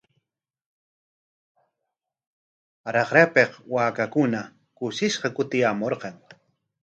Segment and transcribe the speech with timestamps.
[2.93, 4.39] Raqrapik waakakuna
[4.77, 6.15] kushishqa kutiyaamurqan.